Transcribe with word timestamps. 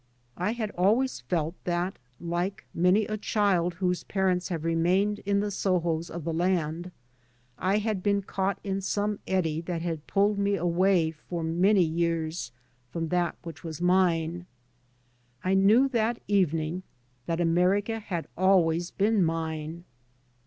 I 0.39 0.53
had 0.53 0.71
always 0.71 1.19
felt 1.19 1.53
that, 1.65 1.99
like 2.19 2.65
many 2.73 3.05
a 3.05 3.17
child 3.17 3.75
whose 3.75 4.03
parents 4.03 4.49
have 4.49 4.63
remained 4.65 5.19
in 5.27 5.41
the 5.41 5.51
Sohos 5.51 6.09
of 6.09 6.23
the 6.23 6.33
land, 6.33 6.89
I 7.59 7.77
had 7.77 8.01
been 8.01 8.23
caught 8.23 8.57
in 8.63 8.81
some 8.81 9.19
eddy 9.27 9.61
that 9.61 9.83
had 9.83 10.07
pulled 10.07 10.39
me 10.39 10.55
away 10.55 11.11
for 11.11 11.43
many 11.43 11.83
years 11.83 12.51
from 12.89 13.09
that 13.09 13.35
which 13.43 13.63
was 13.63 13.79
mine. 13.79 14.47
I 15.43 15.53
knew 15.53 15.87
that 15.89 16.19
evening 16.27 16.81
that 17.27 17.39
America 17.39 17.99
had 17.99 18.27
always 18.35 18.89
been 18.89 19.23
mine. 19.23 19.83